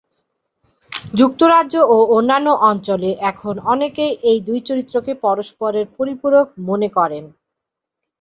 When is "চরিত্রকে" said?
4.67-5.11